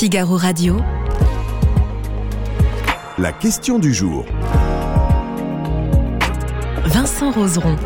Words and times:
Figaro 0.00 0.38
Radio. 0.38 0.78
La 3.18 3.34
question 3.34 3.78
du 3.78 3.92
jour. 3.92 4.24
Vincent 6.86 7.30
Roseron. 7.30 7.76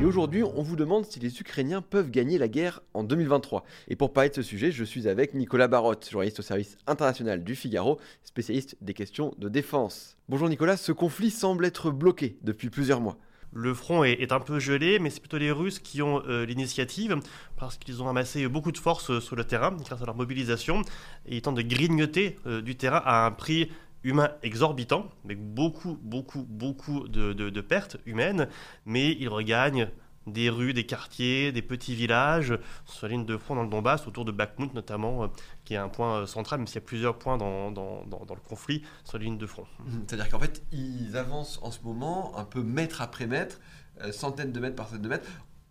Et 0.00 0.04
aujourd'hui, 0.04 0.42
on 0.42 0.62
vous 0.64 0.74
demande 0.74 1.04
si 1.04 1.20
les 1.20 1.38
Ukrainiens 1.38 1.80
peuvent 1.80 2.10
gagner 2.10 2.38
la 2.38 2.48
guerre 2.48 2.82
en 2.92 3.04
2023. 3.04 3.62
Et 3.86 3.94
pour 3.94 4.12
parler 4.12 4.30
de 4.30 4.34
ce 4.34 4.42
sujet, 4.42 4.72
je 4.72 4.82
suis 4.82 5.06
avec 5.06 5.34
Nicolas 5.34 5.68
Barotte, 5.68 6.10
journaliste 6.10 6.40
au 6.40 6.42
service 6.42 6.76
international 6.88 7.44
du 7.44 7.54
Figaro, 7.54 8.00
spécialiste 8.24 8.76
des 8.80 8.94
questions 8.94 9.32
de 9.38 9.48
défense. 9.48 10.16
Bonjour 10.28 10.48
Nicolas, 10.48 10.76
ce 10.76 10.90
conflit 10.90 11.30
semble 11.30 11.66
être 11.66 11.92
bloqué 11.92 12.36
depuis 12.42 12.68
plusieurs 12.68 13.00
mois. 13.00 13.16
Le 13.52 13.74
front 13.74 14.02
est, 14.02 14.32
un 14.32 14.40
peu 14.40 14.58
gelé, 14.58 14.98
mais 14.98 15.10
c'est 15.10 15.20
plutôt 15.20 15.36
les 15.36 15.50
Russes 15.50 15.78
qui 15.78 16.00
ont 16.00 16.22
euh, 16.26 16.46
l'initiative, 16.46 17.20
parce 17.56 17.76
qu'ils 17.76 18.02
ont 18.02 18.08
amassé 18.08 18.48
beaucoup 18.48 18.72
de 18.72 18.78
force 18.78 19.10
euh, 19.10 19.20
sur 19.20 19.36
le 19.36 19.44
terrain 19.44 19.72
grâce 19.72 20.00
à 20.00 20.06
leur 20.06 20.16
mobilisation, 20.16 20.82
et 21.26 21.36
ils 21.36 21.42
tentent 21.42 21.56
de 21.56 21.62
grignoter 21.62 22.38
euh, 22.46 22.62
du 22.62 22.76
terrain 22.76 23.02
à 23.04 23.26
un 23.26 23.30
prix 23.30 23.70
humain 24.04 24.30
exorbitant, 24.42 25.10
avec 25.24 25.38
beaucoup, 25.38 25.98
beaucoup, 26.02 26.46
beaucoup 26.48 27.06
de 27.08 27.60
pertes 27.60 27.98
humaines, 28.06 28.48
mais 28.84 29.12
ils 29.20 29.28
regagnent 29.28 29.88
des 30.26 30.50
rues, 30.50 30.72
des 30.72 30.86
quartiers, 30.86 31.52
des 31.52 31.62
petits 31.62 31.94
villages 31.94 32.58
sur 32.86 33.06
la 33.06 33.12
ligne 33.12 33.26
de 33.26 33.36
front 33.36 33.54
dans 33.54 33.62
le 33.62 33.68
Donbass, 33.68 34.06
autour 34.06 34.24
de 34.24 34.32
Bakhmut 34.32 34.74
notamment, 34.74 35.24
euh, 35.24 35.26
qui 35.64 35.74
est 35.74 35.78
un 35.78 35.88
point 35.88 36.18
euh, 36.18 36.26
central, 36.26 36.60
même 36.60 36.66
s'il 36.66 36.76
y 36.76 36.84
a 36.84 36.86
plusieurs 36.86 37.18
points 37.18 37.36
dans, 37.36 37.70
dans, 37.70 38.04
dans, 38.04 38.34
le 38.34 38.40
conflit 38.40 38.82
sur 39.04 39.18
la 39.18 39.24
ligne 39.24 39.38
de 39.38 39.46
front. 39.46 39.66
Mhm. 39.80 40.04
C'est-à-dire 40.06 40.28
qu'en 40.28 40.38
fait, 40.38 40.62
ils 40.72 41.16
avancent 41.16 41.58
en 41.62 41.70
ce 41.70 41.80
moment 41.82 42.36
un 42.38 42.44
peu 42.44 42.62
mètre 42.62 43.02
après 43.02 43.26
mètre, 43.26 43.60
euh, 44.02 44.12
centaines 44.12 44.52
de 44.52 44.60
mètres 44.60 44.76
par 44.76 44.86
centaines 44.86 45.02
de 45.02 45.08
mètres, 45.08 45.28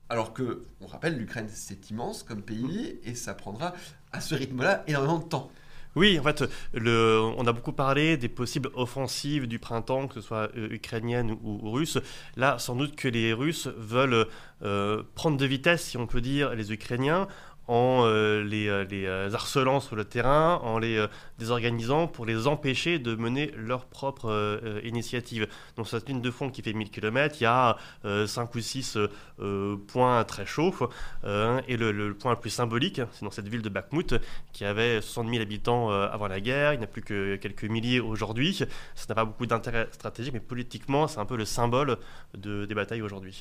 alors 0.09 0.33
que, 0.33 0.65
on 0.81 0.88
rappelle, 0.88 1.17
l'Ukraine 1.17 1.47
c'est 1.49 1.89
immense 1.89 2.23
comme 2.23 2.41
pays, 2.41 2.99
mhm. 3.03 3.09
et 3.09 3.15
ça 3.15 3.33
prendra 3.33 3.73
à 4.11 4.21
ce 4.21 4.35
rythme-là 4.35 4.83
énormément 4.88 5.19
de 5.19 5.25
temps. 5.25 5.52
Oui, 5.95 6.17
en 6.20 6.23
fait, 6.23 6.44
on 6.73 7.45
a 7.45 7.52
beaucoup 7.52 7.73
parlé 7.73 8.16
des 8.16 8.30
possibles 8.30 8.70
offensives 8.75 9.47
du 9.47 9.59
printemps, 9.59 10.08
que 10.08 10.16
ce 10.16 10.22
soit 10.22 10.50
euh, 10.56 10.70
ukrainienne 10.72 11.38
ou, 11.44 11.70
russe. 11.70 11.98
Là, 12.38 12.59
sans 12.59 12.75
doute 12.75 12.95
que 12.95 13.09
les 13.09 13.33
Russes 13.33 13.67
veulent 13.78 14.28
euh, 14.64 15.03
prendre 15.16 15.38
de 15.38 15.45
vitesse, 15.45 15.83
si 15.83 15.98
on 15.98 16.08
peut 16.08 16.22
dire, 16.22 16.56
les 16.56 16.72
Ukrainiens 16.72 17.28
en 17.67 18.03
euh, 18.53 18.83
les, 18.83 19.05
euh, 19.05 19.27
euh, 19.30 19.33
harcelant 19.33 19.80
sur 19.80 19.95
le 19.95 20.05
terrain, 20.05 20.59
en 20.63 20.80
les 20.80 21.05
désorganisant 21.39 22.07
pour 22.07 22.25
les 22.25 22.47
empêcher 22.47 22.99
de 22.99 23.16
mener 23.16 23.52
leur 23.55 23.85
propre 23.85 24.61
initiative. 24.83 25.47
Donc 25.75 25.88
cette 25.88 26.08
ligne 26.08 26.21
de 26.21 26.31
fond 26.31 26.49
qui 26.49 26.61
fait 26.61 26.73
1000 26.73 26.89
km, 26.89 27.35
il 27.39 27.43
y 27.43 27.47
a 27.47 27.77
5 28.03 28.53
ou 28.55 28.59
6 28.59 28.97
points 29.88 30.23
très 30.23 30.45
chauds. 30.45 30.73
et 31.23 31.77
le, 31.77 32.13
point 32.13 32.33
le 32.33 32.39
plus 32.39 32.49
symbolique, 32.49 33.02
c'est 33.11 33.25
dans 33.25 33.31
cette 33.31 33.47
ville 33.47 33.61
de 33.61 33.69
Bakhmut, 33.69 34.16
qui 34.53 34.65
avait 34.65 35.02
60 35.02 35.30
000 35.30 35.41
habitants 35.41 35.89
avant 35.89 36.27
la 36.27 36.39
guerre, 36.39 36.73
il 36.73 36.77
n'y 36.77 36.83
a 36.83 36.88
plus 36.88 37.02
que 37.02 37.36
quelques 37.38 37.63
milliers 37.63 37.99
aujourd'hui. 37.99 38.53
Ça 38.95 39.05
n'a 39.09 39.15
pas 39.15 39.25
beaucoup 39.25 39.45
d'intérêt 39.45 39.88
stratégique, 39.91 40.33
mais 40.33 40.39
politiquement, 40.39 41.08
c'est 41.08 41.19
un 41.19 41.25
peu 41.25 41.38
le 41.38 41.45
symbole 41.45 41.97
de, 42.38 42.65
des 42.65 42.75
batailles 42.75 43.02
aujourd'hui. 43.02 43.33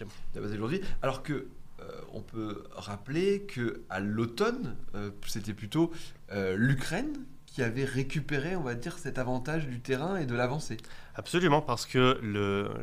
Alors 1.03 1.23
que 1.23 1.33
euh, 1.33 1.49
on 2.13 2.23
peut 2.23 2.65
rappeler 2.73 3.43
que 3.43 3.83
à 3.91 4.01
l'automne, 4.01 4.77
euh, 4.95 5.11
c'était 5.27 5.55
plutôt 5.55 5.91
euh, 6.33 6.57
l'Ukraine 6.57 7.13
qui 7.47 7.63
avait 7.63 7.85
récupéré, 7.85 8.55
on 8.55 8.63
va 8.63 8.75
dire, 8.75 8.99
cet 8.99 9.19
avantage 9.19 9.67
du 9.67 9.81
terrain 9.81 10.17
et 10.17 10.27
de 10.27 10.35
l'avancée. 10.37 10.77
Absolument, 11.17 11.61
parce 11.61 11.85
que 11.85 12.21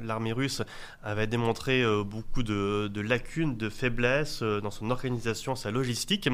l'armée 0.03 0.33
russe 0.33 0.61
avait 1.01 1.27
démontré 1.27 1.83
euh, 1.83 2.03
beaucoup 2.03 2.43
de, 2.43 2.99
lacunes, 2.99 3.55
de 3.55 3.69
faiblesses 3.69 4.43
dans 4.43 4.71
son 4.71 4.91
organisation, 4.91 5.55
sa 5.55 5.71
logistique, 5.71 6.29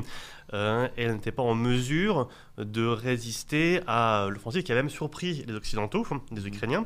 euh, 0.53 0.87
et 0.97 1.03
elle 1.03 1.13
n'était 1.13 1.31
pas 1.31 1.43
en 1.43 1.55
mesure 1.55 2.29
de 2.57 2.85
résister 2.85 3.81
à 3.87 4.27
l'offensive 4.29 4.63
qui 4.63 4.71
a 4.71 4.75
même 4.75 4.89
surpris 4.89 5.43
les 5.47 5.53
Occidentaux, 5.53 6.05
les 6.31 6.47
Ukrainiens, 6.47 6.85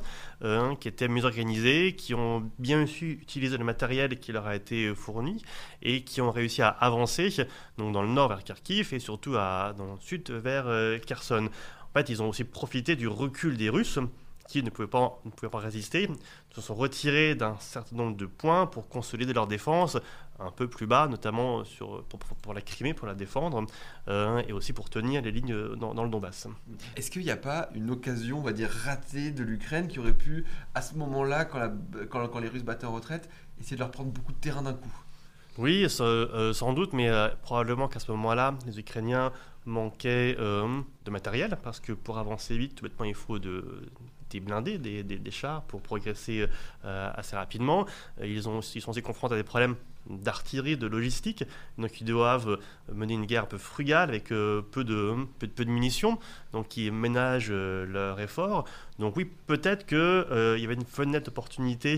qui 0.79 0.87
étaient 0.87 1.07
mieux 1.07 1.25
organisés, 1.25 1.95
qui 1.95 2.13
ont 2.13 2.49
bien 2.59 2.85
su 2.85 3.19
utiliser 3.21 3.57
le 3.57 3.65
matériel 3.65 4.19
qui 4.19 4.31
leur 4.31 4.47
a 4.47 4.55
été 4.55 4.93
fourni, 4.95 5.43
et 5.81 6.03
qui 6.03 6.21
ont 6.21 6.31
réussi 6.31 6.61
à 6.61 6.69
avancer 6.69 7.29
donc 7.77 7.93
dans 7.93 8.01
le 8.01 8.09
nord 8.09 8.29
vers 8.29 8.43
Kharkiv 8.43 8.93
et 8.93 8.99
surtout 8.99 9.35
à, 9.35 9.73
dans 9.77 9.95
le 9.95 9.99
sud 9.99 10.29
vers 10.31 10.65
Kherson. 11.05 11.49
En 11.89 11.99
fait, 11.99 12.09
ils 12.09 12.21
ont 12.21 12.29
aussi 12.29 12.43
profité 12.43 12.95
du 12.95 13.07
recul 13.07 13.57
des 13.57 13.69
Russes 13.69 13.99
qui 14.47 14.63
ne 14.63 14.69
pouvaient 14.69 14.87
pas, 14.87 15.19
ne 15.25 15.31
pouvaient 15.31 15.49
pas 15.51 15.59
résister, 15.59 16.09
se 16.53 16.61
sont 16.61 16.75
retirés 16.75 17.35
d'un 17.35 17.57
certain 17.59 17.95
nombre 17.95 18.17
de 18.17 18.25
points 18.25 18.65
pour 18.65 18.87
consolider 18.89 19.33
leur 19.33 19.47
défense 19.47 19.97
un 20.39 20.51
peu 20.51 20.67
plus 20.67 20.87
bas, 20.87 21.07
notamment 21.07 21.63
sur, 21.63 22.03
pour, 22.41 22.53
la 22.53 22.61
Crimée, 22.61 22.93
pour 22.93 23.07
la 23.07 23.15
défendre, 23.15 23.65
euh, 24.07 24.41
et 24.47 24.53
aussi 24.53 24.73
pour 24.73 24.89
tenir 24.89 25.21
les 25.21 25.31
lignes 25.31 25.75
dans, 25.75 26.03
le 26.03 26.09
Donbass. 26.09 26.47
Est-ce 26.95 27.09
qu'il 27.09 27.23
n'y 27.23 27.31
a 27.31 27.37
pas 27.37 27.69
une 27.73 27.89
occasion, 27.89 28.39
on 28.39 28.43
va 28.43 28.53
dire, 28.53 28.69
ratée 28.69 29.31
de 29.31 29.43
l'Ukraine 29.43 29.87
qui 29.87 29.99
aurait 29.99 30.13
pu, 30.13 30.45
à 30.75 30.81
ce 30.81 30.95
moment-là, 30.95 31.45
quand, 31.45 31.71
quand, 32.09 32.27
quand 32.27 32.39
les 32.39 32.49
Russes 32.49 32.63
battaient 32.63 32.85
en 32.85 32.93
retraite, 32.93 33.29
essayer 33.59 33.75
de 33.75 33.81
leur 33.81 33.91
prendre 33.91 34.11
beaucoup 34.11 34.31
de 34.31 34.37
terrain 34.37 34.61
d'un 34.61 34.73
coup? 34.73 34.95
Oui, 35.57 35.87
euh, 35.99 36.53
sans 36.53 36.73
doute, 36.73 36.93
mais 36.93 37.09
euh, 37.09 37.29
probablement 37.41 37.87
qu'à 37.87 37.99
ce 37.99 38.11
moment-là, 38.11 38.55
les 38.67 38.79
Ukrainiens 38.79 39.31
manquaient 39.65 40.35
de 40.35 41.11
matériel, 41.11 41.57
parce 41.61 41.79
que 41.79 41.91
pour 41.91 42.19
avancer 42.19 42.57
vite, 42.57 42.75
tout 42.75 42.83
bêtement, 42.83 43.05
il 43.05 43.15
faut 43.15 43.39
de, 43.39 43.89
des 44.29 44.39
blindés, 44.39 44.77
des, 44.77 45.31
chars 45.31 45.63
pour 45.63 45.81
progresser 45.81 46.47
euh, 46.85 47.11
assez 47.15 47.35
rapidement. 47.35 47.85
Euh, 48.21 48.27
ils, 48.27 48.47
ont, 48.49 48.59
ils 48.59 48.81
sont 48.81 48.91
aussi 48.91 49.01
confrontés 49.01 49.35
à 49.35 49.37
des 49.37 49.43
problèmes 49.43 49.75
d'artillerie, 50.09 50.77
de 50.77 50.87
logistique. 50.87 51.43
Donc 51.77 51.99
ils 51.99 52.05
doivent 52.05 52.59
mener 52.93 53.13
une 53.13 53.25
guerre 53.25 53.43
un 53.43 53.47
peu 53.47 53.57
frugale 53.57 54.09
avec 54.09 54.31
euh, 54.31 54.61
peu, 54.61 54.83
de, 54.83 55.15
peu, 55.39 55.47
de 55.47 55.69
munitions, 55.69 56.17
donc 56.53 56.77
ils 56.77 56.91
ménagent 56.91 57.51
leur 57.51 58.19
effort. 58.19 58.65
Donc 58.99 59.17
oui, 59.17 59.25
peut-être 59.47 59.85
qu'il 59.85 60.61
y 60.61 60.65
avait 60.65 60.75
une 60.75 60.85
fenêtre 60.85 61.25
d'opportunité 61.25 61.97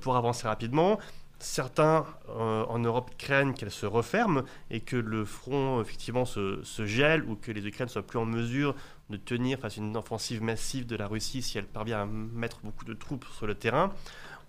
pour 0.00 0.16
avancer 0.16 0.46
rapidement. 0.46 0.98
Certains 1.40 2.06
en 2.28 2.78
Europe 2.78 3.10
craignent 3.18 3.54
qu'elle 3.54 3.70
se 3.70 3.86
referme 3.86 4.44
et 4.70 4.80
que 4.80 4.96
le 4.96 5.24
front 5.24 5.80
effectivement 5.80 6.24
se, 6.24 6.62
se 6.62 6.86
gèle 6.86 7.24
ou 7.24 7.36
que 7.36 7.52
les 7.52 7.66
Ukraines 7.66 7.88
soient 7.88 8.06
plus 8.06 8.18
en 8.18 8.24
mesure 8.24 8.74
de 9.10 9.16
tenir 9.16 9.58
face 9.58 9.78
à 9.78 9.80
une 9.80 9.96
offensive 9.96 10.42
massive 10.42 10.86
de 10.86 10.96
la 10.96 11.06
Russie 11.06 11.42
si 11.42 11.58
elle 11.58 11.66
parvient 11.66 12.02
à 12.02 12.06
mettre 12.06 12.60
beaucoup 12.62 12.84
de 12.84 12.94
troupes 12.94 13.26
sur 13.36 13.46
le 13.46 13.54
terrain. 13.54 13.92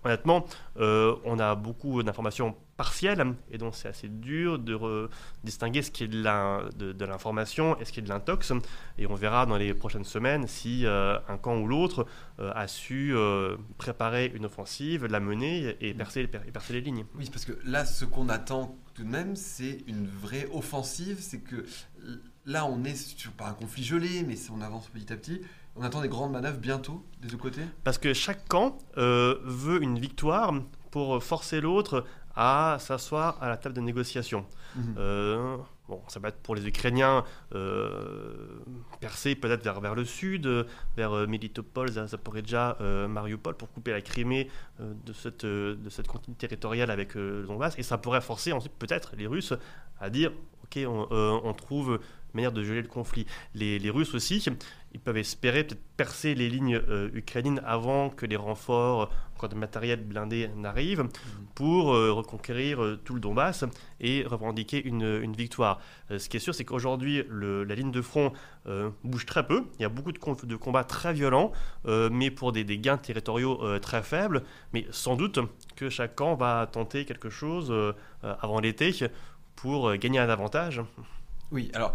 Honnêtement, 0.05 0.45
euh, 0.77 1.15
on 1.25 1.39
a 1.39 1.55
beaucoup 1.55 2.03
d'informations 2.03 2.55
partielles 2.77 3.33
et 3.49 3.57
donc 3.57 3.73
c'est 3.73 3.87
assez 3.87 4.07
dur 4.07 4.59
de 4.59 5.09
distinguer 5.43 5.81
ce 5.81 5.89
qui 5.89 6.03
est 6.03 6.07
de 6.07 7.05
l'information 7.05 7.75
et 7.79 7.85
ce 7.85 7.91
qui 7.91 8.01
est 8.01 8.03
de 8.03 8.09
l'intox. 8.09 8.53
Et 8.99 9.07
on 9.07 9.15
verra 9.15 9.47
dans 9.47 9.57
les 9.57 9.73
prochaines 9.73 10.03
semaines 10.03 10.45
si 10.45 10.85
euh, 10.85 11.17
un 11.27 11.37
camp 11.37 11.57
ou 11.57 11.67
l'autre 11.67 12.05
euh, 12.39 12.51
a 12.53 12.67
su 12.67 13.15
préparer 13.79 14.31
une 14.35 14.45
offensive, 14.45 15.07
la 15.07 15.19
mener 15.19 15.75
et 15.81 15.95
percer, 15.95 16.21
et 16.21 16.51
percer 16.51 16.73
les 16.73 16.81
lignes. 16.81 17.05
Oui, 17.15 17.27
parce 17.31 17.45
que 17.45 17.53
là, 17.65 17.83
ce 17.83 18.05
qu'on 18.05 18.29
attend 18.29 18.77
tout 18.93 19.03
de 19.03 19.09
même, 19.09 19.35
c'est 19.35 19.79
une 19.87 20.07
vraie 20.07 20.47
offensive. 20.53 21.17
C'est 21.19 21.39
que 21.39 21.65
là, 22.45 22.65
on 22.65 22.83
est 22.83 22.95
sur 22.95 23.31
pas 23.31 23.47
un 23.47 23.53
conflit 23.53 23.83
gelé, 23.83 24.23
mais 24.23 24.35
on 24.55 24.61
avance 24.61 24.87
petit 24.87 25.11
à 25.11 25.17
petit. 25.17 25.41
On 25.75 25.83
attend 25.83 26.01
des 26.01 26.07
grandes 26.07 26.31
manœuvres 26.31 26.57
bientôt 26.57 27.05
des 27.21 27.27
deux 27.27 27.37
côtés 27.37 27.63
Parce 27.83 27.97
que 27.97 28.13
chaque 28.13 28.47
camp 28.47 28.77
euh, 28.97 29.39
veut 29.43 29.83
une 29.83 29.99
victoire 29.99 30.53
pour 30.89 31.21
forcer 31.21 31.59
l'autre 31.59 32.05
à 32.35 32.77
s'asseoir 32.79 33.41
à 33.41 33.49
la 33.49 33.57
table 33.57 33.75
de 33.75 33.81
négociation. 33.81 34.45
Mhm. 34.75 34.95
Euh, 34.97 35.57
bon, 35.89 36.01
ça 36.07 36.21
va 36.21 36.29
être 36.29 36.37
pour 36.37 36.55
les 36.55 36.65
Ukrainiens 36.65 37.25
euh, 37.53 38.59
percer 39.01 39.35
peut-être 39.35 39.63
vers, 39.63 39.81
vers 39.81 39.95
le 39.95 40.05
sud, 40.05 40.65
vers 40.95 41.27
Melitopol, 41.27 41.91
Zaporizhia, 41.91 42.77
Mariupol, 43.09 43.55
pour 43.55 43.69
couper 43.71 43.91
la 43.91 44.01
Crimée 44.01 44.49
de, 44.79 45.13
cette, 45.13 45.45
de 45.45 45.89
cette 45.89 46.07
continuité 46.07 46.47
territoriale 46.47 46.91
avec 46.91 47.15
le 47.15 47.43
Donbass. 47.43 47.77
Et 47.77 47.83
ça 47.83 47.97
pourrait 47.97 48.21
forcer 48.21 48.53
ensuite 48.53 48.73
peut-être 48.79 49.13
les 49.17 49.27
Russes 49.27 49.53
à 49.99 50.09
dire, 50.09 50.31
ok, 50.63 50.83
on, 50.87 51.07
on 51.11 51.53
trouve 51.53 51.99
manière 52.35 52.51
de 52.51 52.63
geler 52.63 52.81
le 52.81 52.87
conflit. 52.87 53.25
Les, 53.53 53.89
Russes 53.89 54.13
aussi, 54.13 54.45
ils 54.95 54.99
peuvent 54.99 55.17
espérer 55.17 55.63
peut-être 55.63 55.81
percer 55.97 56.35
les 56.35 56.49
lignes 56.49 56.81
euh, 56.89 57.09
ukrainiennes 57.13 57.61
avant 57.65 58.09
que 58.09 58.25
les 58.25 58.35
renforts, 58.35 59.11
encore 59.35 59.49
de 59.49 59.55
matériel 59.55 60.01
blindé 60.01 60.49
n'arrivent, 60.55 61.03
mhm. 61.03 61.09
pour 61.53 61.93
euh, 61.93 62.11
reconquérir 62.11 62.83
euh, 62.83 62.99
tout 63.03 63.13
le 63.13 63.19
Donbass 63.19 63.65
et 63.99 64.23
revendiquer 64.23 64.85
une, 64.85 65.33
victoire. 65.35 65.79
ce 66.09 66.29
qui 66.29 66.37
est 66.37 66.39
sûr, 66.39 66.55
c'est 66.55 66.63
qu'aujourd'hui, 66.63 67.23
la 67.29 67.75
ligne 67.75 67.91
de 67.91 68.01
front 68.01 68.31
bouge 69.03 69.25
très 69.25 69.45
peu. 69.45 69.65
Il 69.77 69.81
y 69.81 69.85
a 69.85 69.89
beaucoup 69.89 70.11
de, 70.11 70.45
de 70.45 70.55
combats 70.55 70.83
très 70.83 71.13
violents, 71.13 71.51
mais 71.85 72.31
pour 72.31 72.51
des, 72.51 72.63
des 72.63 72.77
gains 72.77 72.97
territoriaux 72.97 73.79
très 73.79 74.01
faibles. 74.01 74.43
Mais 74.73 74.85
sans 74.91 75.15
doute 75.15 75.39
que 75.75 75.89
chaque 75.89 76.15
camp 76.15 76.35
va 76.35 76.67
tenter 76.71 77.05
quelque 77.05 77.29
chose 77.29 77.73
avant 78.21 78.59
l'été 78.59 78.93
pour 79.55 79.93
gagner 79.97 80.19
un 80.19 80.29
avantage. 80.29 80.81
Oui, 81.51 81.69
alors 81.73 81.93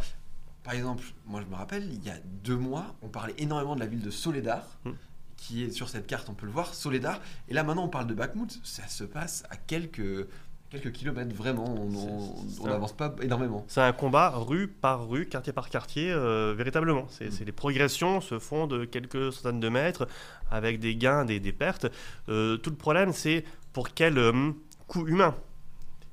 par 0.62 0.74
exemple, 0.74 1.04
moi 1.26 1.40
je 1.44 1.50
me 1.50 1.56
rappelle, 1.56 1.88
il 1.92 2.04
y 2.04 2.10
a 2.10 2.16
deux 2.44 2.56
mois, 2.56 2.94
on 3.02 3.08
parlait 3.08 3.34
énormément 3.38 3.74
de 3.74 3.80
la 3.80 3.86
ville 3.86 4.02
de 4.02 4.10
Soledar, 4.10 4.62
hmm. 4.84 4.92
qui 5.36 5.64
est 5.64 5.70
sur 5.70 5.88
cette 5.88 6.06
carte, 6.06 6.28
on 6.28 6.34
peut 6.34 6.46
le 6.46 6.52
voir, 6.52 6.74
Soledar. 6.74 7.20
Et 7.48 7.54
là 7.54 7.62
maintenant, 7.64 7.84
on 7.84 7.88
parle 7.88 8.06
de 8.06 8.14
Bakhmut. 8.14 8.60
Ça 8.62 8.86
se 8.88 9.04
passe 9.04 9.44
à 9.50 9.56
quelques 9.56 10.26
quelques 10.70 10.92
kilomètres, 10.92 11.34
vraiment. 11.34 11.64
On 11.74 12.66
n'avance 12.68 12.92
pas 12.92 13.12
énormément. 13.22 13.64
C'est 13.66 13.80
un 13.80 13.92
combat 13.92 14.30
rue 14.30 14.68
par 14.68 15.08
rue, 15.08 15.26
quartier 15.26 15.52
par 15.52 15.68
quartier, 15.68 16.12
euh, 16.12 16.54
véritablement. 16.56 17.06
C'est 17.10 17.26
Mm. 17.26 17.30
c'est- 17.32 17.44
les 17.44 17.50
progressions 17.52 18.20
se 18.20 18.38
font 18.38 18.68
de 18.68 18.84
quelques 18.84 19.32
centaines 19.32 19.58
de 19.58 19.68
mètres 19.68 20.06
avec 20.48 20.78
des 20.78 20.94
gains, 20.94 21.24
des, 21.24 21.40
des 21.40 21.52
pertes. 21.52 21.86
Euh, 22.28 22.56
tout 22.56 22.70
le 22.70 22.76
problème, 22.76 23.12
c'est 23.12 23.44
pour 23.72 23.94
quel 23.94 24.16
euh, 24.16 24.52
coût 24.86 25.08
humain 25.08 25.34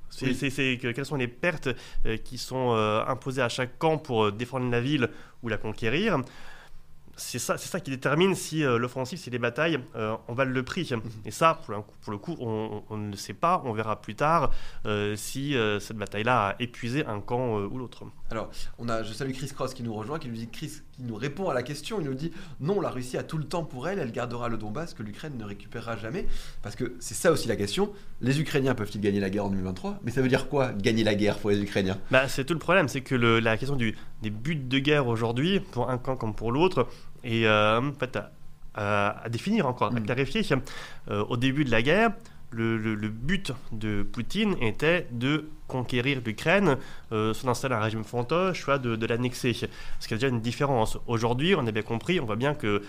c'est, 0.09 0.25
Oui. 0.27 0.35
c'est- 0.35 0.49
c'est 0.49 0.77
que- 0.81 0.91
quelles 0.91 1.05
sont 1.05 1.15
les 1.15 1.27
pertes 1.27 1.69
euh, 2.05 2.17
qui 2.17 2.37
sont 2.37 2.73
euh, 2.75 3.03
imposées 3.05 3.41
à 3.41 3.49
chaque 3.49 3.77
camp 3.77 3.97
pour 3.97 4.25
euh, 4.25 4.31
défendre 4.31 4.69
la 4.71 4.81
ville 4.81 5.09
ou 5.43 5.49
la 5.49 5.57
conquérir? 5.57 6.17
C'est 7.19 7.39
ça, 7.39 7.57
c'est 7.57 7.67
ça 7.67 7.79
qui 7.79 7.89
détermine 7.89 8.35
si 8.35 8.63
euh, 8.63 8.77
l'offensive, 8.77 9.17
si 9.17 9.31
les 9.31 9.39
batailles 9.39 9.79
euh, 9.95 10.15
en 10.27 10.33
valent 10.35 10.51
le 10.51 10.61
prix. 10.61 10.87
Et 11.25 11.31
ça, 11.31 11.59
pour, 11.65 11.73
un 11.73 11.81
coup- 11.81 11.95
pour 12.03 12.11
le 12.11 12.19
coup, 12.19 12.35
on, 12.39 12.83
on- 12.89 12.93
on 12.93 12.97
ne 12.97 13.09
le 13.09 13.17
sait 13.17 13.33
pas. 13.33 13.63
On 13.65 13.73
verra 13.73 13.99
plus 13.99 14.13
tard 14.13 14.51
euh, 14.85 15.15
si 15.15 15.55
cette 15.79 15.97
bataille-là 15.97 16.49
a 16.49 16.55
épuisé 16.61 17.05
un 17.07 17.19
camp 17.19 17.55
ou 17.57 17.77
l'autre. 17.79 18.03
Alors, 18.29 18.51
on 18.77 18.87
a, 18.87 19.01
je 19.01 19.13
salue 19.13 19.31
Chris 19.31 19.47
Cross 19.53 19.73
qui 19.73 19.81
nous 19.81 19.95
rejoint, 19.95 20.19
qui 20.19 20.27
nous 20.27 20.35
dit 20.35 20.47
Chris, 20.47 20.73
qui 20.97 21.03
nous 21.03 21.15
répond 21.15 21.49
à 21.49 21.53
la 21.53 21.63
question. 21.63 21.99
Il 22.01 22.07
nous 22.07 22.13
dit 22.15 22.31
non, 22.59 22.81
la 22.81 22.89
Russie 22.89 23.17
a 23.17 23.23
tout 23.23 23.37
le 23.37 23.43
temps 23.43 23.63
pour 23.63 23.87
elle, 23.87 23.99
elle 23.99 24.11
gardera 24.11 24.49
le 24.49 24.57
Donbass 24.57 24.93
que 24.93 25.03
l'Ukraine 25.03 25.33
ne 25.37 25.45
récupérera 25.45 25.95
jamais. 25.95 26.25
Parce 26.63 26.75
que 26.75 26.95
c'est 26.99 27.13
ça 27.13 27.31
aussi 27.31 27.47
la 27.47 27.55
question. 27.55 27.91
Les 28.21 28.39
Ukrainiens 28.41 28.73
peuvent-ils 28.75 28.99
gagner 29.01 29.19
la 29.19 29.29
guerre 29.29 29.45
en 29.45 29.49
2023 29.49 29.99
Mais 30.03 30.11
ça 30.11 30.21
veut 30.21 30.27
dire 30.27 30.49
quoi 30.49 30.71
gagner 30.73 31.03
la 31.03 31.15
guerre 31.15 31.37
pour 31.37 31.51
les 31.51 31.61
Ukrainiens? 31.61 31.97
Bah, 32.11 32.27
c'est 32.27 32.43
tout 32.45 32.53
le 32.53 32.59
problème, 32.59 32.87
c'est 32.87 33.01
que 33.01 33.15
le- 33.15 33.39
la 33.39 33.57
question 33.57 33.75
du, 33.75 33.95
des 34.23 34.29
buts 34.31 34.55
de 34.55 34.79
guerre 34.79 35.07
aujourd'hui, 35.07 35.59
pour 35.59 35.89
un 35.89 35.97
camp 35.97 36.15
comme 36.17 36.33
pour 36.35 36.51
l'autre, 36.51 36.87
est 37.23 37.45
euh, 37.45 37.79
en 37.79 37.93
fait, 37.93 38.15
à, 38.15 38.31
à- 38.73 39.23
à 39.25 39.29
définir 39.29 39.67
encore, 39.67 39.87
à 39.95 39.99
Mm. 39.99 40.03
clarifier. 40.03 40.41
Euh, 41.09 41.23
au 41.29 41.37
début 41.37 41.63
de 41.63 41.71
la 41.71 41.81
guerre, 41.81 42.11
le, 42.51 42.95
but 43.07 43.51
de 43.71 44.03
Poutine 44.03 44.55
était 44.61 45.07
de 45.11 45.49
conquérir 45.67 46.21
l'Ukraine, 46.25 46.77
euh, 47.11 47.33
soit 47.33 47.47
d'installer 47.47 47.75
un 47.75 47.79
régime 47.79 48.03
fantoche, 48.03 48.61
soit 48.61 48.79
de, 48.79 48.95
de 48.95 49.05
l'annexer. 49.05 49.53
Ce 49.53 50.07
qui 50.07 50.13
est 50.13 50.17
déjà 50.17 50.27
une 50.27 50.41
différence. 50.41 50.97
Aujourd'hui, 51.07 51.55
on 51.55 51.67
a 51.67 51.71
bien 51.71 51.83
compris, 51.83 52.19
on 52.19 52.25
voit 52.25 52.37
bien 52.37 52.55
qu'il 52.55 52.81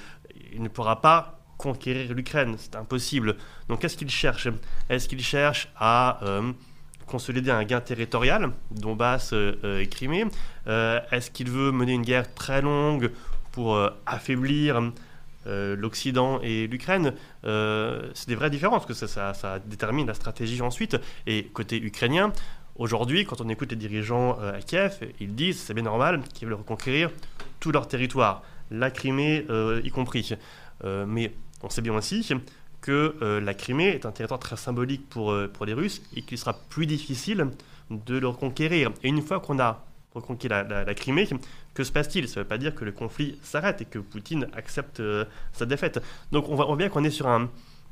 ne 0.59 0.69
pourra 0.69 1.01
pas 1.01 1.39
conquérir 1.59 2.15
l'Ukraine, 2.15 2.55
c'est 2.57 2.77
impossible. 2.77 3.37
Donc 3.69 3.81
qu'est-ce 3.81 3.97
qu'il 3.97 4.09
cherche? 4.09 4.49
Est-ce 4.89 5.09
qu'il 5.09 5.23
cherche 5.23 5.69
à 5.77 6.25
euh, 6.25 6.53
consolider 7.07 7.51
un 7.51 7.65
gain 7.65 7.81
territorial, 7.81 8.53
Donbass 8.71 9.33
euh, 9.33 9.81
et 9.81 9.89
Crimée? 9.89 10.25
Euh, 10.69 11.01
Est-ce 11.11 11.31
qu'il 11.31 11.51
veut 11.51 11.73
mener 11.73 11.93
une 11.93 12.03
guerre 12.03 12.33
très 12.33 12.63
longue 12.63 13.11
pour 13.51 13.77
affaiblir 14.07 14.81
euh, 15.49 15.75
l'Occident 15.77 16.41
et 16.43 16.67
l'Ukraine 16.67 17.15
Euh, 17.45 18.11
C'est 18.15 18.29
des 18.29 18.35
vraies 18.35 18.51
différences, 18.51 18.85
que 18.87 18.95
ça, 18.95 19.07
ça- 19.09 19.35
ça 19.35 19.59
détermine 19.59 20.07
la 20.07 20.15
stratégie 20.15 20.61
ensuite. 20.63 20.97
Et 21.27 21.45
côté 21.53 21.77
ukrainien, 21.83 22.33
aujourd'hui, 22.77 23.25
quand 23.25 23.41
on 23.41 23.49
écoute 23.49 23.71
les 23.71 23.77
dirigeants 23.77 24.39
euh, 24.41 24.59
à 24.59 24.61
Kiev, 24.61 24.99
ils 25.21 25.35
disent 25.35 25.59
c'est 25.61 25.75
bien 25.75 25.85
normal 25.85 26.21
qu'ils 26.35 26.47
veulent 26.49 26.59
reconquérir 26.59 27.11
tout 27.61 27.73
leur 27.73 27.89
territoire, 27.89 28.43
la 28.71 28.91
Crimée 28.91 29.47
y 29.83 29.91
compris. 29.91 30.35
Mais 30.85 31.33
on 31.63 31.71
sait 31.71 31.83
bien 31.83 31.95
aussi 31.95 32.29
que 32.81 33.17
la 33.43 33.55
Crimée 33.55 33.89
est 33.89 34.07
un 34.07 34.13
territoire 34.13 34.39
très 34.39 34.57
symbolique 34.57 35.09
pour, 35.09 35.35
pour 35.55 35.67
les 35.67 35.73
Russes 35.75 36.03
et 36.15 36.23
qu'il 36.23 36.39
sera 36.39 36.53
plus 36.69 36.87
difficile 36.87 37.49
de 37.91 38.19
le 38.19 38.29
reconquérir. 38.29 38.93
Et 39.03 39.09
une 39.09 39.23
fois 39.23 39.41
qu'on 39.41 39.59
a 39.59 39.85
reconquis 40.15 40.49
la, 40.49 40.63
la- 40.63 40.85
la 40.85 40.95
Crimée, 40.95 41.29
que 41.75 41.85
se 41.85 41.93
passe-t-il? 41.93 42.29
Ça 42.29 42.41
ne 42.41 42.45
veut 42.45 42.49
pas 42.49 42.59
dire 42.59 42.75
que 42.75 42.85
le 42.85 42.93
conflit 42.93 43.39
s'arrête 43.43 43.81
et 43.83 43.85
que 43.85 43.99
Poutine 43.99 44.49
accepte 44.57 45.01
euh, 45.01 45.25
sa 45.53 45.67
défaite. 45.67 46.01
Donc 46.33 46.49
on 46.49 46.55
voit, 46.55 46.75
bien 46.77 46.89
qu'on 46.89 47.05
est 47.05 47.11
sur 47.11 47.29
un- 47.29 47.49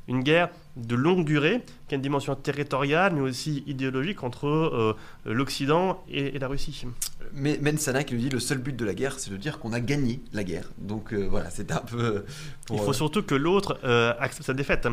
une 0.09 0.23
guerre 0.23 0.49
de 0.77 0.95
longue 0.95 1.25
durée, 1.25 1.61
qui 1.87 1.93
a 1.93 1.97
une 1.97 2.01
dimension 2.01 2.33
territoriale, 2.33 3.13
mais 3.13 3.19
aussi 3.19 3.63
idéologique 3.67 4.23
entre 4.23 4.47
euh, 4.47 4.93
l'Occident 5.25 6.01
et, 6.09 6.35
et 6.35 6.39
la 6.39 6.47
Russie. 6.47 6.85
Mais 7.33 7.59
Mensana 7.61 8.05
qui 8.05 8.13
nous 8.15 8.21
dit 8.21 8.29
le 8.29 8.39
seul 8.39 8.57
but 8.59 8.73
de 8.75 8.85
la 8.85 8.93
guerre, 8.93 9.19
c'est 9.19 9.31
de 9.31 9.35
dire 9.37 9.59
qu'on 9.59 9.73
a 9.73 9.81
gagné 9.81 10.21
la 10.31 10.45
guerre. 10.45 10.69
Donc 10.77 11.13
euh, 11.13 11.27
voilà, 11.29 11.49
c'est 11.49 11.71
un 11.73 11.79
peu. 11.79 12.23
pour, 12.65 12.77
Il 12.77 12.83
faut 12.83 12.93
surtout 12.93 13.21
que 13.21 13.35
l'autre 13.35 13.79
accepte 14.19 14.45
sa 14.45 14.53
défaite. 14.53 14.87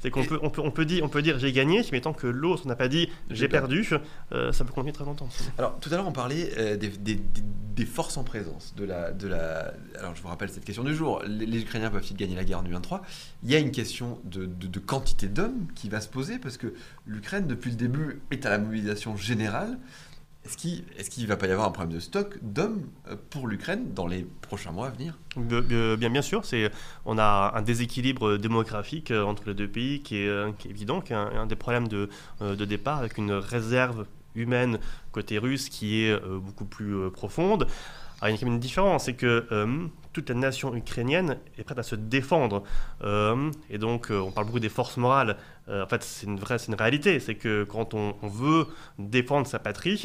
C'est 0.00 0.10
qu'on 0.10 0.22
peut, 0.24 0.38
on 0.42 0.50
peut, 0.50 0.62
on 0.62 0.70
peut 0.70 0.84
dire, 0.84 1.02
on 1.04 1.08
peut 1.08 1.22
dire 1.22 1.38
j'ai 1.38 1.52
gagné, 1.52 1.82
mais 1.92 2.00
tant 2.00 2.12
que 2.12 2.26
l'autre 2.28 2.66
n'a 2.68 2.76
pas 2.76 2.86
dit 2.88 3.08
J'ai 3.30 3.48
perdu, 3.48 3.88
euh, 4.32 4.52
ça 4.52 4.64
peut 4.64 4.72
continuer 4.72 4.92
très 4.92 5.04
longtemps. 5.04 5.28
Alors, 5.58 5.78
tout 5.80 5.88
à 5.92 5.96
l'heure, 5.96 6.06
on 6.06 6.12
parlait 6.12 6.50
euh, 6.56 6.76
des, 6.76 6.88
des- 6.88 7.14
des- 7.16 7.42
des 7.78 7.84
forces 7.86 8.16
en 8.16 8.24
présence. 8.24 8.74
De 8.76 8.84
la, 8.84 9.12
de 9.12 9.28
la... 9.28 9.72
Alors, 10.00 10.14
je 10.16 10.20
vous 10.22 10.26
rappelle 10.26 10.48
cette 10.50 10.64
question 10.64 10.82
du 10.82 10.94
jour. 10.96 11.22
Les, 11.28 11.46
les 11.46 11.60
Ukrainiens 11.62 11.90
peuvent-ils 11.90 12.16
gagner 12.16 12.34
la 12.34 12.42
guerre 12.44 12.58
en 12.58 12.62
2023 12.62 13.02
Il 13.44 13.50
y 13.50 13.54
a 13.54 13.58
une 13.60 13.70
question 13.70 14.18
de, 14.24 14.46
de- 14.46 14.66
de 14.66 14.78
quantité 14.80 15.28
d'hommes 15.28 15.66
qui 15.76 15.88
va 15.88 16.00
se 16.00 16.08
poser 16.08 16.38
parce 16.38 16.56
que 16.56 16.74
l'Ukraine, 17.06 17.46
depuis 17.46 17.70
le 17.70 17.76
début, 17.76 18.20
est 18.32 18.46
à 18.46 18.50
la 18.50 18.58
mobilisation 18.58 19.16
générale. 19.16 19.78
Est-ce 20.48 20.56
qu'il 20.56 20.84
qu'il 21.10 21.26
va 21.26 21.36
pas 21.36 21.46
y 21.46 21.50
avoir 21.50 21.68
un 21.68 21.70
problème 21.70 21.94
de 21.94 22.00
stock 22.00 22.38
d'hommes 22.40 22.86
euh, 23.06 23.16
pour 23.28 23.48
l'Ukraine 23.48 23.92
dans 23.92 24.06
les 24.06 24.26
prochains 24.40 24.72
mois 24.72 24.86
à 24.86 24.90
venir? 24.90 25.18
Bien, 25.36 26.08
bien 26.08 26.22
sûr, 26.22 26.42
on 27.04 27.18
a 27.18 27.52
un 27.54 27.60
déséquilibre 27.60 28.38
démographique 28.38 29.10
euh, 29.10 29.24
entre 29.24 29.42
les 29.46 29.54
deux 29.54 29.68
pays 29.68 30.00
qui 30.00 30.22
est, 30.22 30.28
euh, 30.28 30.50
évident, 30.64 31.02
qui 31.02 31.12
est 31.12 31.16
un, 31.16 31.44
des 31.46 31.56
problèmes 31.56 31.86
de, 31.88 32.08
de 32.40 32.64
départ, 32.64 32.98
avec 32.98 33.18
une 33.18 33.32
réserve 33.32 34.06
humaine 34.34 34.78
côté 35.12 35.36
russe 35.38 35.68
qui 35.68 36.04
est 36.04 36.18
beaucoup 36.38 36.64
plus 36.64 37.10
profonde. 37.10 37.66
Il 38.22 38.30
y 38.30 38.32
a 38.32 38.36
quand 38.36 38.46
même 38.46 38.54
une 38.54 38.60
différence, 38.60 39.04
c'est 39.04 39.14
que 39.14 39.46
toute 40.12 40.28
la 40.28 40.34
nation 40.34 40.74
ukrainienne 40.74 41.38
est 41.56 41.64
prête 41.64 41.78
à 41.78 41.82
se 41.82 41.94
défendre. 41.94 42.62
Et 43.70 43.78
donc, 43.78 44.08
on 44.10 44.30
parle 44.30 44.46
beaucoup 44.46 44.60
des 44.60 44.68
forces 44.68 44.96
morales. 44.96 45.36
En 45.68 45.86
fait, 45.86 46.02
c'est 46.02 46.26
une 46.26 46.38
une 46.68 46.74
réalité. 46.74 47.20
C'est 47.20 47.36
que 47.36 47.64
quand 47.64 47.94
on 47.94 48.14
veut 48.22 48.66
défendre 48.98 49.46
sa 49.46 49.58
patrie, 49.58 49.96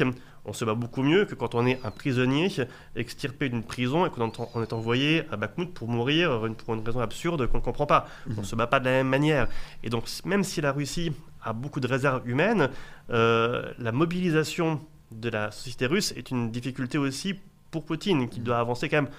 on 0.44 0.52
se 0.52 0.64
bat 0.64 0.74
beaucoup 0.74 1.02
mieux 1.02 1.24
que 1.24 1.34
quand 1.34 1.54
on 1.54 1.66
est 1.66 1.80
un 1.84 1.90
prisonnier 1.90 2.48
extirpé 2.96 3.48
d'une 3.48 3.62
prison 3.62 4.06
et 4.06 4.10
qu'on 4.10 4.62
est 4.62 4.72
envoyé 4.72 5.24
à 5.30 5.36
Bakhmut 5.36 5.72
pour 5.72 5.88
mourir 5.88 6.48
pour 6.58 6.74
une 6.74 6.84
raison 6.84 7.00
absurde 7.00 7.46
qu'on 7.46 7.58
ne 7.58 7.62
comprend 7.62 7.86
pas. 7.86 8.06
On 8.36 8.40
ne 8.40 8.46
se 8.46 8.54
bat 8.54 8.66
pas 8.66 8.80
de 8.80 8.84
la 8.84 8.92
même 8.92 9.08
manière. 9.08 9.48
Et 9.82 9.90
donc, 9.90 10.04
même 10.24 10.44
si 10.44 10.60
la 10.60 10.72
Russie 10.72 11.12
a 11.42 11.52
beaucoup 11.52 11.80
de 11.80 11.86
réserves 11.86 12.28
humaines, 12.28 12.70
euh, 13.10 13.72
la 13.78 13.92
mobilisation 13.92 14.80
de 15.10 15.28
la 15.28 15.50
société 15.50 15.86
russe 15.86 16.12
est 16.16 16.30
une 16.30 16.50
difficulté 16.50 16.98
aussi 16.98 17.34
pour 17.70 17.84
Poutine, 17.84 18.28
qui 18.28 18.40
doit 18.40 18.58
avancer 18.58 18.88
quand 18.88 19.02
même 19.02 19.10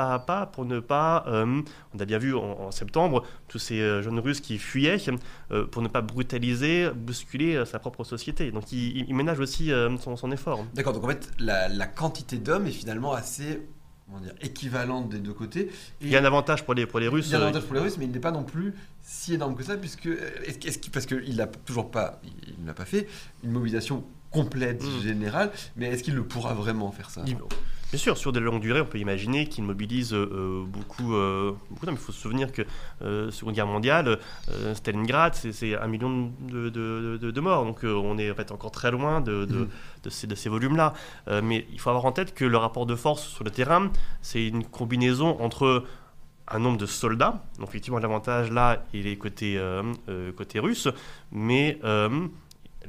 pas 0.00 0.14
à 0.14 0.18
pas 0.18 0.46
pour 0.46 0.64
ne 0.64 0.80
pas, 0.80 1.24
euh, 1.26 1.62
on 1.94 1.98
a 1.98 2.04
bien 2.04 2.18
vu 2.18 2.34
en, 2.34 2.42
en 2.42 2.70
septembre, 2.70 3.24
tous 3.48 3.58
ces 3.58 3.80
euh, 3.80 4.02
jeunes 4.02 4.18
Russes 4.18 4.40
qui 4.40 4.58
fuyaient, 4.58 4.96
euh, 5.50 5.66
pour 5.66 5.82
ne 5.82 5.88
pas 5.88 6.00
brutaliser, 6.00 6.90
bousculer 6.94 7.64
sa 7.66 7.78
propre 7.78 8.04
société. 8.04 8.50
Donc 8.50 8.72
il, 8.72 9.14
ménage 9.14 9.40
aussi 9.40 9.70
son, 10.00 10.16
son 10.16 10.30
effort. 10.32 10.64
D'accord, 10.74 10.92
donc 10.94 11.04
en 11.04 11.08
fait, 11.08 11.30
la, 11.38 11.68
la 11.68 11.86
quantité 11.86 12.38
d'hommes 12.38 12.66
est 12.66 12.70
finalement 12.72 13.12
assez 13.12 13.60
dire, 14.22 14.32
équivalente 14.40 15.08
des 15.08 15.18
deux 15.18 15.32
côtés. 15.34 15.68
Et 16.00 16.06
Il 16.06 16.08
y 16.10 16.16
a 16.16 16.20
un 16.20 16.24
avantage 16.24 16.64
pour 16.64 16.74
les, 16.74 16.86
pour 16.86 16.98
les 17.00 17.08
Russes. 17.08 17.26
Il 17.28 17.32
y 17.32 17.34
a 17.34 17.38
un 17.38 17.42
avantage 17.42 17.62
pour 17.64 17.74
les 17.74 17.80
Russes, 17.80 17.96
mais 17.98 18.06
il 18.06 18.10
n'est 18.10 18.18
pas 18.18 18.32
non 18.32 18.42
plus 18.44 18.74
si 19.02 19.34
énorme 19.34 19.54
que 19.54 19.62
ça, 19.62 19.76
puisque 19.76 20.06
euh, 20.06 20.18
est-ce, 20.46 20.66
est-ce 20.66 20.78
qu'il- 20.78 20.90
parce 20.92 21.06
qu'il 21.06 21.36
n'a 21.36 21.46
toujours 21.46 21.90
pas, 21.90 22.20
il 22.58 22.64
n'a 22.64 22.74
pas 22.74 22.84
fait 22.86 23.06
une 23.44 23.52
mobilisation 23.52 24.04
complète 24.30 24.82
Mm. 24.82 25.02
générale, 25.02 25.50
mais 25.76 25.86
est-ce 25.86 26.02
qu'il 26.02 26.14
le 26.14 26.24
pourra 26.24 26.54
vraiment 26.54 26.90
faire 26.92 27.10
ça 27.10 27.22
Il- 27.26 27.36
Bien 27.90 27.98
sûr, 27.98 28.16
sur 28.16 28.30
de 28.32 28.38
longues 28.38 28.60
durées, 28.60 28.80
on 28.80 28.86
peut 28.86 28.98
imaginer 28.98 29.46
qu'il 29.48 29.64
mobilise 29.64 30.14
euh, 30.14 30.62
beaucoup, 30.64 31.14
euh, 31.14 31.52
beaucoup 31.70 31.86
d'hommes. 31.86 31.96
Il 31.96 32.00
faut 32.00 32.12
se 32.12 32.20
souvenir 32.20 32.52
que 32.52 32.62
euh, 33.02 33.32
Seconde 33.32 33.54
Guerre 33.54 33.66
mondiale, 33.66 34.20
euh, 34.48 34.74
Stalingrad, 34.76 35.34
c'est, 35.34 35.76
un 35.76 35.86
million 35.88 36.30
de, 36.48 36.68
de- 36.68 37.18
de- 37.20 37.30
de 37.32 37.40
morts. 37.40 37.64
Donc 37.64 37.84
euh, 37.84 37.92
on 37.92 38.16
est 38.16 38.30
en 38.30 38.34
fait 38.34 38.52
encore 38.52 38.70
très 38.70 38.92
loin 38.92 39.20
de, 39.20 39.44
de 39.44 40.10
ces, 40.10 40.48
volumes-là. 40.48 40.94
Euh, 41.28 41.40
mais 41.42 41.66
il 41.72 41.80
faut 41.80 41.90
avoir 41.90 42.04
en 42.04 42.12
tête 42.12 42.32
que 42.32 42.44
le 42.44 42.56
rapport 42.58 42.86
de 42.86 42.94
force 42.94 43.26
sur 43.26 43.42
le 43.42 43.50
terrain, 43.50 43.90
c'est 44.22 44.46
une 44.46 44.64
combinaison 44.64 45.40
entre 45.40 45.84
un 46.52 46.58
nombre 46.58 46.78
de 46.78 46.86
soldats, 46.86 47.44
donc 47.60 47.68
effectivement 47.68 48.00
l'avantage 48.00 48.50
là, 48.50 48.84
il 48.92 49.06
est 49.06 49.16
côté, 49.16 49.56
euh, 49.56 49.84
euh, 50.08 50.32
côté 50.32 50.58
russe, 50.58 50.88
mais 51.30 51.78
euh, 51.84 52.26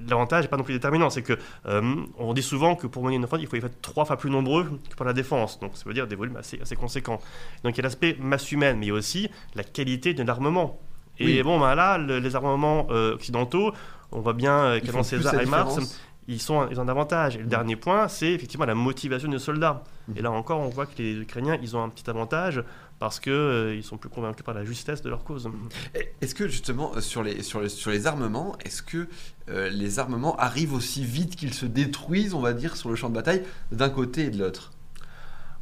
l'avantage 0.07 0.43
n'est 0.43 0.47
pas 0.49 0.57
non 0.57 0.63
plus 0.63 0.73
déterminant, 0.73 1.09
c'est 1.09 1.21
que 1.21 1.33
euh, 1.67 1.95
on 2.17 2.33
dit 2.33 2.41
souvent 2.43 2.75
que 2.75 2.87
pour 2.87 3.03
mener 3.03 3.15
une 3.17 3.23
offensive, 3.25 3.47
il 3.51 3.59
faut 3.59 3.65
être 3.67 3.81
trois 3.81 4.05
fois 4.05 4.17
plus 4.17 4.29
nombreux 4.29 4.63
que 4.89 4.95
pour 4.95 5.05
la 5.05 5.13
défense, 5.13 5.59
donc 5.59 5.71
ça 5.75 5.83
veut 5.85 5.93
dire 5.93 6.07
des 6.07 6.15
volumes 6.15 6.37
assez, 6.37 6.59
assez 6.61 6.75
conséquents. 6.75 7.19
Donc 7.63 7.75
il 7.75 7.77
y 7.77 7.81
a 7.81 7.83
l'aspect 7.83 8.15
masse 8.19 8.51
humaine, 8.51 8.77
mais 8.79 8.85
il 8.85 8.89
y 8.89 8.91
a 8.91 8.95
aussi 8.95 9.29
la 9.55 9.63
qualité 9.63 10.13
de 10.13 10.23
l'armement. 10.23 10.79
Et 11.19 11.25
Oui. 11.25 11.43
bon, 11.43 11.59
ben 11.59 11.75
là, 11.75 11.97
le- 11.97 12.19
les 12.19 12.35
armements 12.35 12.87
euh, 12.89 13.13
occidentaux, 13.15 13.73
on 14.11 14.21
voit 14.21 14.33
bien 14.33 14.57
euh, 14.59 14.79
qu'avant 14.79 14.99
plus 15.01 15.09
César 15.09 15.39
et 15.39 15.45
Mars, 15.45 15.79
ils 16.27 16.41
sont 16.41 16.67
ils 16.71 16.79
ont 16.79 16.83
un 16.83 16.87
avantage. 16.89 17.35
Et 17.35 17.39
le 17.39 17.43
Mhm. 17.45 17.49
dernier 17.49 17.75
point, 17.75 18.07
c'est 18.07 18.31
effectivement 18.31 18.65
la 18.65 18.75
motivation 18.75 19.29
des 19.29 19.39
soldats. 19.39 19.83
Mhm. 20.07 20.17
Et 20.17 20.21
là 20.21 20.31
encore, 20.31 20.59
on 20.61 20.69
voit 20.69 20.85
que 20.85 20.97
les 20.99 21.13
Ukrainiens, 21.19 21.57
ils 21.61 21.75
ont 21.75 21.83
un 21.83 21.89
petit 21.89 22.09
avantage 22.09 22.63
parce 23.01 23.19
que 23.19 23.31
euh, 23.31 23.75
ils 23.75 23.83
sont 23.83 23.97
plus 23.97 24.09
convaincus 24.09 24.45
par 24.45 24.53
la 24.53 24.63
justesse 24.63 25.01
de 25.01 25.09
leur 25.09 25.23
cause. 25.23 25.49
Est-ce 26.21 26.35
que 26.35 26.47
justement 26.47 26.91
euh, 26.95 27.01
sur 27.01 27.23
les, 27.23 27.41
sur 27.41 27.59
les, 27.59 27.67
sur 27.69 27.89
les 27.89 28.05
armements, 28.05 28.55
est-ce 28.63 28.83
que 28.83 29.07
euh, 29.49 29.69
les 29.71 29.97
armements 29.97 30.35
arrivent 30.35 30.75
aussi 30.75 31.03
vite 31.03 31.35
qu'ils 31.35 31.55
se 31.55 31.65
détruisent, 31.65 32.35
on 32.35 32.41
va 32.41 32.53
dire, 32.53 32.77
sur 32.77 32.89
le 32.89 32.95
champ 32.95 33.09
de 33.09 33.15
bataille, 33.15 33.41
d'un 33.71 33.89
côté 33.89 34.25
et 34.25 34.29
de 34.29 34.37
l'autre? 34.37 34.71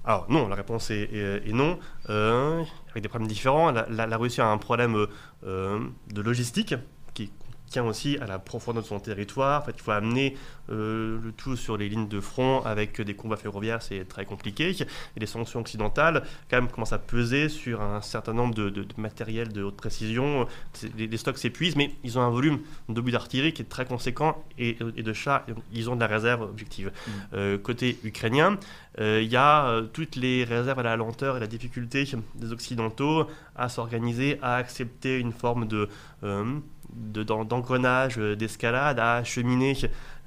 Alors 0.03 0.25
non, 0.29 0.49
la 0.49 0.55
réponse 0.55 0.91
est, 0.91 1.09
est- 1.13 1.47
est 1.49 1.53
non, 1.53 1.79
euh, 2.09 2.61
avec 2.91 3.03
des 3.03 3.07
problèmes 3.09 3.29
différents. 3.29 3.71
La, 3.71 3.87
la- 3.89 4.05
la 4.05 4.17
Russie 4.17 4.41
a 4.41 4.47
un 4.47 4.57
problème 4.57 5.07
de 5.43 6.21
logistique 6.21 6.75
qui 7.13 7.23
est 7.23 7.31
tient 7.69 7.85
aussi 7.85 8.17
à 8.17 8.25
la 8.25 8.39
profondeur 8.39 8.83
de 8.83 8.87
son 8.87 8.99
territoire. 8.99 9.61
En 9.61 9.65
fait, 9.65 9.73
il 9.75 9.81
faut 9.81 9.91
amener 9.91 10.35
le 10.67 11.33
tout 11.35 11.55
sur 11.55 11.77
les 11.77 11.89
lignes 11.89 12.07
de 12.07 12.19
front 12.19 12.61
avec 12.63 13.01
des 13.01 13.15
combats 13.15 13.37
ferroviaires, 13.37 13.81
c'est 13.81 14.07
très 14.07 14.25
compliqué. 14.25 14.69
Et 15.15 15.19
les 15.19 15.25
sanctions 15.25 15.61
occidentales, 15.61 16.23
quand 16.49 16.57
même, 16.57 16.69
commencent 16.69 16.93
à 16.93 16.99
peser 16.99 17.49
sur 17.49 17.81
un 17.81 18.01
certain 18.01 18.33
nombre 18.33 18.53
de, 18.53 18.69
de, 18.69 18.85
matériel 18.97 19.51
de 19.51 19.63
haute 19.63 19.77
précision. 19.77 20.47
Les, 20.95 21.17
stocks 21.17 21.39
s'épuisent, 21.39 21.75
mais 21.75 21.95
ils 22.03 22.19
ont 22.19 22.21
un 22.21 22.29
volume 22.29 22.59
d'obus 22.87 23.11
d'artillerie 23.11 23.53
qui 23.53 23.63
est 23.63 23.65
très 23.65 23.85
conséquent 23.85 24.43
et, 24.59 24.75
de 24.75 25.13
chars, 25.13 25.43
ils 25.73 25.89
ont 25.89 25.95
de 25.95 26.01
la 26.01 26.07
réserve 26.07 26.43
objective. 26.43 26.91
Mmh. 27.33 27.57
côté 27.57 27.97
ukrainien, 28.03 28.57
il 28.99 29.23
y 29.23 29.35
a 29.35 29.81
toutes 29.93 30.15
les 30.15 30.43
réserves 30.43 30.79
à 30.79 30.83
la 30.83 30.95
lenteur 30.95 31.37
et 31.37 31.39
la 31.39 31.47
difficulté 31.47 32.05
des 32.35 32.51
Occidentaux 32.51 33.27
à 33.55 33.69
s'organiser, 33.69 34.39
à 34.41 34.55
accepter 34.55 35.19
une 35.19 35.33
forme 35.33 35.67
de, 35.67 35.89
euh, 36.23 36.59
d'engrenage, 36.93 38.17
euh, 38.17 38.35
d'escalade, 38.35 38.99
à 38.99 39.15
acheminer 39.15 39.75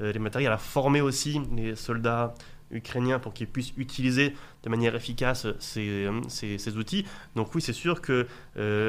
euh, 0.01 0.13
les 0.13 0.19
matériels, 0.19 0.53
à 0.53 0.59
former 0.59 1.01
aussi 1.01 1.41
les 1.55 1.77
soldats 1.77 2.35
ukrainiens 2.71 3.19
pour 3.19 3.35
qu'ils 3.35 3.49
puissent 3.49 3.75
utiliser 3.77 4.35
de 4.63 4.71
manière 4.71 4.95
efficace 4.95 5.47
ces, 5.59 6.09
ces, 6.29 6.77
outils. 6.79 7.05
Donc 7.37 7.55
oui, 7.55 7.61
c'est 7.61 7.75
sûr 7.75 8.01
que 8.01 8.27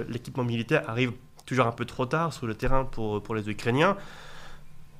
l'équipement 0.07 0.45
militaire 0.45 0.89
arrive 0.89 1.11
toujours 1.45 1.67
un 1.67 1.73
peu 1.73 1.83
trop 1.83 2.05
tard 2.05 2.31
sur 2.31 2.47
le 2.47 2.55
terrain 2.55 2.85
pour, 2.85 3.21
pour 3.21 3.35
les 3.35 3.49
Ukrainiens. 3.49 3.97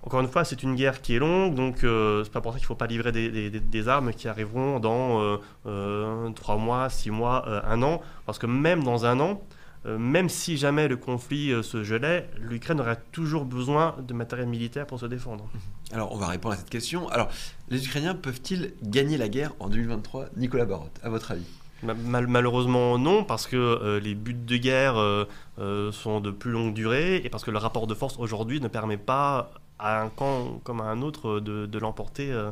Encore 0.06 0.20
une 0.20 0.28
fois, 0.28 0.44
c'est 0.44 0.64
une 0.64 0.76
guerre 0.76 1.02
qui 1.02 1.16
est 1.16 1.20
longue, 1.20 1.56
donc 1.56 1.86
euh, 1.86 2.26
c'est 2.26 2.32
pas 2.32 2.42
pour 2.42 2.52
ça 2.52 2.58
qu'il 2.58 2.66
ne 2.66 2.68
faut 2.68 2.76
pas 2.76 2.88
livrer 2.88 3.14
des, 3.14 3.88
armes 3.88 4.12
qui 4.12 4.28
arriveront 4.28 4.82
dans 4.82 5.22
euh, 5.22 5.38
euh, 5.66 6.30
3 6.32 6.58
mois, 6.58 6.90
6 6.90 7.10
mois, 7.10 7.46
euh, 7.48 7.62
un 7.66 7.82
an. 7.84 8.02
Parce 8.26 8.38
que 8.38 8.46
même 8.46 8.84
dans 8.84 9.06
un 9.06 9.22
an, 9.22 9.42
même 9.86 10.30
si 10.30 10.58
jamais 10.58 10.88
le 10.88 10.98
conflit 10.98 11.52
se 11.64 11.84
gelait, 11.84 12.30
l'Ukraine 12.40 12.80
aurait 12.80 13.02
toujours 13.12 13.46
besoin 13.46 13.96
de 14.06 14.14
matériel 14.14 14.48
militaire 14.48 14.88
pour 14.88 15.00
se 15.00 15.06
défendre. 15.06 15.50
Alors, 15.92 16.12
on 16.14 16.18
va 16.18 16.28
répondre 16.28 16.54
à 16.54 16.58
cette 16.58 16.70
question. 16.70 17.10
Alors, 17.10 17.30
les 17.70 17.86
Ukrainiens 17.86 18.16
peuvent-ils 18.16 18.74
gagner 18.82 19.18
la 19.18 19.28
guerre 19.28 19.54
en 19.60 19.70
2023 19.70 20.28
Nicolas 20.38 20.66
Barotte, 20.66 21.00
à 21.04 21.10
votre 21.10 21.32
avis? 21.32 21.46
Malheureusement 21.84 22.98
non, 22.98 23.26
parce 23.26 23.46
que 23.46 24.00
les 24.02 24.16
buts 24.16 24.34
de 24.34 24.56
guerre 24.58 24.96
sont 25.92 26.22
de 26.22 26.32
plus 26.32 26.52
longue 26.52 26.74
durée 26.74 27.18
et 27.18 27.30
parce 27.30 27.44
que 27.44 27.52
le 27.52 27.58
rapport 27.58 27.88
de 27.88 27.94
force 27.94 28.16
aujourd'hui 28.20 28.62
ne 28.62 28.70
permet 28.70 28.96
pas 28.98 29.52
à 29.84 30.02
un 30.02 30.10
camp 30.10 30.60
comme 30.64 30.82
à 30.82 30.86
un 30.86 31.02
autre 31.02 31.40
de, 31.40 31.66
de 31.66 31.80
l'emporter 31.80 32.32
euh, 32.32 32.52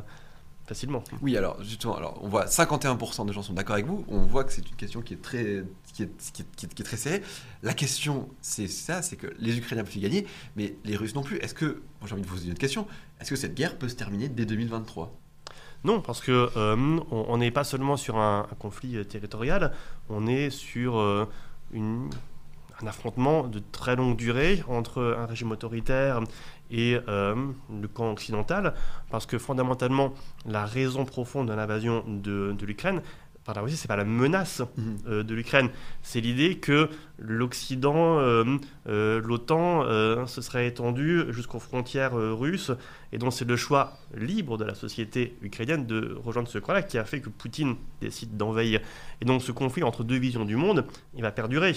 facilement. 0.66 1.02
Oui, 1.20 1.36
alors 1.36 1.62
justement, 1.62 1.96
alors, 1.96 2.18
on 2.22 2.28
voit 2.28 2.46
51% 2.46 3.26
des 3.26 3.32
gens 3.32 3.42
sont 3.42 3.52
d'accord 3.52 3.74
avec 3.74 3.86
vous. 3.86 4.04
On 4.08 4.20
voit 4.20 4.44
que 4.44 4.52
c'est 4.52 4.68
une 4.68 4.76
question 4.76 5.02
qui 5.02 5.14
est 5.14 5.22
très, 5.22 5.64
qui 5.92 6.04
est, 6.04 6.32
qui 6.32 6.42
est, 6.42 6.74
qui 6.74 6.82
est, 6.82 6.84
très 6.84 6.96
serrée. 6.96 7.22
La 7.62 7.74
question, 7.74 8.28
c'est 8.40 8.68
ça, 8.68 9.02
c'est 9.02 9.16
que 9.16 9.28
les 9.38 9.58
Ukrainiens 9.58 9.84
peuvent 9.84 9.96
y 9.96 10.00
gagner, 10.00 10.26
mais 10.56 10.76
les 10.84 10.96
Russes 10.96 11.14
non 11.14 11.22
plus. 11.22 11.38
Est-ce 11.38 11.54
que, 11.54 11.82
j'ai 12.04 12.12
envie 12.12 12.22
de 12.22 12.26
vous 12.26 12.34
poser 12.34 12.48
une 12.48 12.54
question, 12.54 12.86
est-ce 13.20 13.30
que 13.30 13.36
cette 13.36 13.54
guerre 13.54 13.76
peut 13.76 13.88
se 13.88 13.96
terminer 13.96 14.28
dès 14.28 14.46
2023 14.46 15.18
non, 15.84 16.00
parce 16.00 16.20
que 16.20 16.48
euh, 16.56 17.00
on 17.10 17.38
n'est 17.38 17.50
pas 17.50 17.64
seulement 17.64 17.96
sur 17.96 18.16
un, 18.16 18.46
conflit 18.60 18.98
euh, 18.98 19.02
territorial, 19.02 19.72
on 20.08 20.28
est 20.28 20.48
sur 20.48 21.26
une, 21.72 22.08
un 22.82 22.86
affrontement 22.86 23.44
de 23.44 23.62
très 23.72 23.96
longue 23.96 24.16
durée 24.16 24.62
entre 24.68 25.16
un 25.18 25.26
régime 25.26 25.52
autoritaire 25.52 26.20
et 26.70 26.98
euh, 27.08 27.34
le 27.80 27.88
camp 27.88 28.10
occidental, 28.10 28.74
parce 29.10 29.26
que 29.26 29.38
fondamentalement, 29.38 30.14
la 30.46 30.64
raison 30.64 31.04
profonde 31.04 31.48
de 31.48 31.52
l'invasion 31.52 32.02
de, 32.06 32.52
de 32.52 32.66
l'Ukraine, 32.66 33.02
par 33.44 33.54
la 33.54 33.62
Russie, 33.62 33.76
c'est 33.76 33.88
pas 33.88 33.96
la 33.96 34.04
menace 34.04 34.62
mhm. 34.76 34.98
euh, 35.06 35.22
de 35.22 35.34
l'Ukraine, 35.34 35.70
c'est 36.02 36.20
l'idée 36.20 36.58
que 36.58 36.88
l'Occident, 37.18 38.18
euh, 38.18 38.58
l'OTAN, 38.86 40.26
se 40.26 40.40
serait 40.40 40.66
étendu 40.66 41.24
jusqu'aux 41.30 41.58
frontières 41.58 42.14
russes, 42.14 42.72
et 43.12 43.18
donc 43.18 43.32
c'est 43.32 43.44
le 43.44 43.56
choix 43.56 43.98
libre 44.14 44.58
de 44.58 44.64
la 44.64 44.74
société 44.74 45.36
ukrainienne 45.42 45.86
de 45.86 46.18
rejoindre 46.24 46.48
ce 46.48 46.58
camp-là 46.58 46.82
qui 46.82 46.98
a 46.98 47.04
fait 47.04 47.20
que 47.20 47.28
Poutine 47.28 47.76
décide 48.00 48.36
d'envahir. 48.36 48.80
Et 49.20 49.24
donc 49.24 49.42
ce 49.42 49.52
conflit 49.52 49.82
entre 49.82 50.02
deux 50.04 50.18
visions 50.18 50.44
du 50.44 50.56
monde, 50.56 50.84
il 51.14 51.22
va 51.22 51.30
perdurer. 51.30 51.74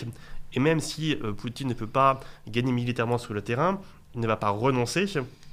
Et 0.53 0.59
même 0.59 0.79
si 0.79 1.15
Poutine 1.37 1.67
ne 1.67 1.73
peut 1.73 1.87
pas 1.87 2.19
gagner 2.47 2.71
militairement 2.71 3.17
sur 3.17 3.33
le 3.33 3.41
terrain, 3.41 3.79
il 4.15 4.21
ne 4.21 4.27
va 4.27 4.37
pas 4.37 4.49
renoncer, 4.49 5.05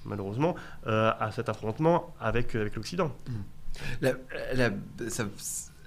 malheureusement, 0.04 0.54
euh, 0.86 1.12
à 1.18 1.30
cet 1.32 1.48
affrontement 1.48 2.14
avec, 2.20 2.54
euh, 2.54 2.62
avec 2.62 2.76
l'Occident. 2.76 3.14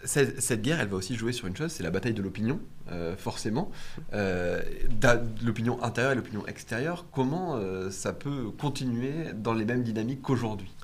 Cette, 0.05 0.61
guerre, 0.61 0.79
elle 0.79 0.87
va 0.87 0.97
aussi 0.97 1.15
jouer 1.15 1.33
sur 1.33 1.47
une 1.47 1.55
chose, 1.55 1.71
c'est 1.71 1.83
la 1.83 1.91
bataille 1.91 2.13
de 2.13 2.21
l'opinion, 2.21 2.59
euh, 2.91 3.15
forcément. 3.17 3.71
l'opinion 5.43 5.81
intérieure 5.83 6.13
et 6.13 6.15
l'opinion 6.15 6.45
extérieure. 6.47 7.05
Comment 7.11 7.59
ça 7.89 8.13
peut 8.13 8.51
continuer 8.57 9.33
dans 9.33 9.53
les 9.53 9.65
mêmes 9.65 9.83
dynamiques 9.83 10.21
qu'aujourd'hui? 10.21 10.74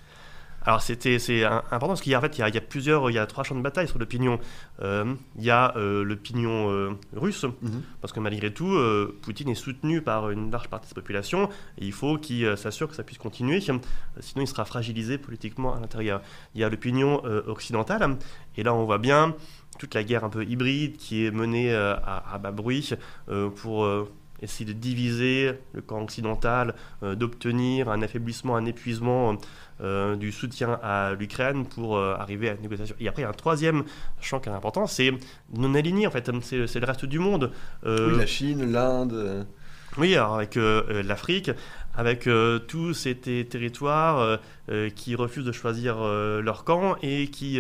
Alors 0.64 0.82
c'était 0.82 1.18
c'est 1.18 1.44
important 1.44 1.88
parce 1.88 2.02
qu'il 2.02 2.12
y 2.12 2.16
a 2.16 2.20
en 2.20 2.22
fait 2.22 2.38
il 2.38 2.42
y 2.42 2.58
a, 2.58 2.62
plusieurs 2.62 3.10
il 3.10 3.14
y 3.14 3.18
a 3.18 3.26
trois 3.26 3.44
champs 3.44 3.56
de 3.56 3.62
bataille 3.62 3.88
sur 3.88 3.98
l'opinion. 3.98 4.40
Euh, 4.82 5.14
il 5.38 5.44
y 5.44 5.50
a 5.50 5.76
euh, 5.76 6.04
l'opinion 6.04 6.72
euh, 6.72 6.92
russe 7.14 7.44
mhm. 7.44 7.82
parce 8.00 8.14
que 8.14 8.20
malgré 8.20 8.54
tout 8.54 8.78
Poutine 9.22 9.50
est 9.50 9.56
soutenu 9.56 10.02
par 10.02 10.30
une 10.30 10.52
large 10.52 10.68
partie 10.68 10.86
de 10.86 10.90
sa 10.90 10.96
population 10.96 11.50
et 11.78 11.86
il 11.86 11.92
faut 11.92 12.18
qu'il 12.18 12.58
s'assure 12.58 12.88
que 12.88 12.96
ça 12.96 13.04
puisse 13.04 13.18
continuer 13.18 13.60
sinon 13.60 13.82
il 14.38 14.48
sera 14.48 14.66
fragilisé 14.66 15.18
politiquement 15.18 15.74
à 15.74 15.80
l'intérieur. 15.80 16.22
Il 16.54 16.62
y 16.62 16.64
a 16.64 16.70
l'opinion 16.70 17.24
occidentale 17.48 18.18
et 18.56 18.64
là 18.64 18.74
on 18.74 18.86
voit 18.86 19.00
bien 19.00 19.36
toute 19.80 19.96
la 19.96 20.04
guerre 20.04 20.24
un 20.24 20.30
peu 20.30 20.44
hybride 20.44 20.98
qui 20.98 21.26
est 21.26 21.32
menée 21.32 21.74
à, 21.74 22.24
à, 22.32 22.38
bas 22.38 22.52
bruit 22.52 22.94
pour 23.56 23.88
essayer 24.42 24.66
de 24.66 24.78
diviser 24.78 25.54
le 25.74 25.82
camp 25.82 26.02
occidental, 26.02 26.76
d'obtenir 27.02 27.90
un 27.90 28.02
affaiblissement, 28.02 28.56
un 28.56 28.66
épuisement 28.66 29.38
euh, 29.84 30.16
du 30.16 30.32
soutien 30.32 30.80
à 30.84 31.14
l'Ukraine 31.18 31.66
pour 31.66 31.98
euh, 31.98 32.14
arriver 32.20 32.50
à 32.50 32.54
une 32.54 32.62
négociation. 32.62 32.96
Et 33.00 33.08
après, 33.08 33.24
il 33.24 33.26
y 33.26 33.26
a 33.26 33.30
un 33.30 33.34
troisième 33.34 33.84
champ 34.20 34.40
qui 34.40 34.48
est 34.48 34.52
important, 34.52 34.86
c'est 34.86 35.12
non 35.56 35.74
aligné, 35.74 36.06
en 36.06 36.12
fait, 36.12 36.30
c'est 36.44 36.80
le 36.80 36.86
reste 36.86 37.06
du 37.06 37.18
monde. 37.18 37.52
Euh, 37.88 38.12
oui, 38.12 38.18
la 38.20 38.28
Chine, 38.28 38.72
l'Inde. 38.72 39.48
Oui, 39.98 40.14
alors 40.16 40.36
avec 40.36 40.56
l'Afrique, 40.56 41.50
avec 41.96 42.30
tous 42.68 42.94
ces 42.94 43.16
territoires 43.16 44.40
qui 44.96 45.16
refusent 45.16 45.44
de 45.44 45.52
choisir 45.52 45.98
leur 46.00 46.64
camp 46.64 46.96
et 47.02 47.28
qui 47.28 47.60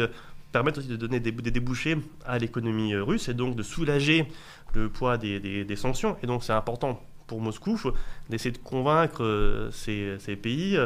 permettent 0.52 0.78
aussi 0.78 0.88
de 0.88 0.96
donner 0.96 1.20
des, 1.20 1.32
débouchés 1.32 1.98
à 2.26 2.38
l'économie 2.38 2.96
russe 2.96 3.30
et 3.30 3.34
donc 3.34 3.56
de 3.56 3.64
soulager 3.64 4.28
le 4.74 4.90
poids 4.90 5.18
des, 5.18 5.76
sanctions. 5.76 6.18
Et 6.24 6.28
donc 6.28 6.44
c'est 6.44 6.54
important 6.54 7.02
pour 7.28 7.40
Moscou 7.40 7.80
d'essayer 8.30 8.52
de 8.52 8.58
convaincre 8.58 9.70
ces, 9.72 10.18
ces 10.20 10.36
pays 10.36 10.78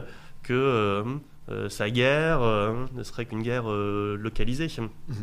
que 0.45 0.53
euh, 0.53 1.03
euh, 1.51 1.69
sa 1.69 1.91
guerre 1.91 2.41
euh, 2.41 2.85
ne 2.95 3.03
serait 3.03 3.25
qu'une 3.25 3.41
guerre 3.43 3.67
localisée. 3.67 4.67
Mhm. 4.79 5.15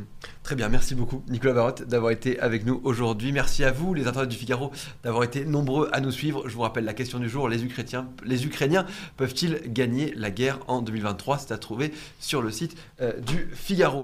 Très 0.43 0.55
bien, 0.55 0.69
merci 0.69 0.95
beaucoup 0.95 1.23
Nicolas 1.29 1.55
Barotte 1.55 1.83
d'avoir 1.85 2.11
été 2.13 2.39
avec 2.41 2.67
nous 2.67 2.81
aujourd'hui. 2.85 3.33
Merci 3.33 3.65
à 3.65 3.73
vous 3.73 3.95
les 3.95 4.07
internautes 4.07 4.31
du 4.31 4.37
Figaro 4.37 4.73
d'avoir 5.05 5.25
été 5.25 5.45
nombreux 5.45 5.89
à 5.93 6.01
nous 6.01 6.11
suivre. 6.11 6.49
Je 6.49 6.55
vous 6.55 6.63
rappelle 6.63 6.85
la 6.85 6.95
question 6.95 7.19
du 7.19 7.29
jour, 7.29 7.49
les 7.49 7.65
Ukrainiens 7.65 8.87
peuvent-ils 9.17 9.61
gagner 9.67 10.13
la 10.17 10.31
guerre 10.31 10.59
en 10.67 10.83
2023 10.83 11.39
C'est 11.39 11.53
à 11.53 11.59
trouver 11.59 11.93
sur 12.19 12.43
le 12.43 12.51
site 12.51 12.77
du 13.27 13.49
Figaro. 13.53 14.01